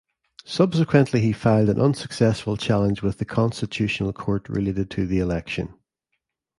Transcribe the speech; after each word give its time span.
Subsequently 0.47 1.19
he 1.21 1.31
filed 1.31 1.69
an 1.69 1.79
unsuccessful 1.79 2.57
challenge 2.57 3.03
with 3.03 3.19
the 3.19 3.23
Constitutional 3.25 4.11
Court 4.13 4.49
related 4.49 4.89
to 4.89 5.05
the 5.05 5.19
election. 5.19 5.75